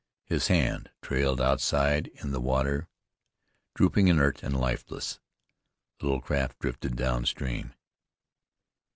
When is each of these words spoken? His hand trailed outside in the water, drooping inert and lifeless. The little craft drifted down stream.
His 0.25 0.47
hand 0.47 0.89
trailed 1.03 1.39
outside 1.39 2.07
in 2.23 2.31
the 2.31 2.41
water, 2.41 2.87
drooping 3.75 4.07
inert 4.07 4.41
and 4.41 4.59
lifeless. 4.59 5.19
The 5.99 6.07
little 6.07 6.21
craft 6.21 6.57
drifted 6.57 6.95
down 6.95 7.27
stream. 7.27 7.75